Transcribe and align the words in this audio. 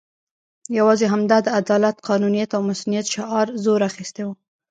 یوازې 0.77 1.05
همدا 1.13 1.37
د 1.43 1.47
عدالت، 1.59 1.95
قانونیت 2.09 2.49
او 2.53 2.61
مصونیت 2.69 3.05
شعار 3.13 3.47
زور 3.63 3.81
اخستی 3.89 4.23
وو. 4.25 4.33